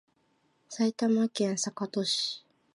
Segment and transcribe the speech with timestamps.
[0.67, 2.43] 埼玉県坂戸市